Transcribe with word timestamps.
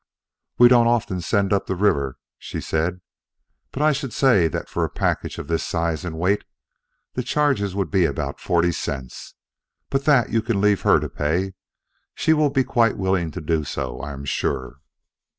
"We 0.57 0.67
don't 0.67 0.87
often 0.87 1.21
send 1.21 1.53
up 1.53 1.67
the 1.67 1.75
river," 1.75 2.17
said 2.39 2.63
she. 2.63 3.71
"But 3.71 3.83
I 3.83 3.91
should 3.91 4.13
say 4.13 4.47
that 4.47 4.67
for 4.67 4.83
a 4.83 4.89
package 4.89 5.37
of 5.37 5.47
this 5.47 5.63
size 5.63 6.03
and 6.03 6.17
weight 6.17 6.43
the 7.13 7.21
charges 7.21 7.75
would 7.75 7.91
be 7.91 8.05
about 8.05 8.39
forty 8.39 8.71
cents. 8.71 9.35
But 9.91 10.05
that 10.05 10.31
you 10.31 10.41
can 10.41 10.59
leave 10.59 10.81
her 10.81 10.99
to 10.99 11.07
pay. 11.07 11.53
She 12.15 12.33
will 12.33 12.49
be 12.49 12.63
quite 12.63 12.97
willing 12.97 13.29
to 13.29 13.41
do 13.41 13.63
so, 13.63 13.99
I 13.99 14.13
am 14.13 14.25
sure." 14.25 14.79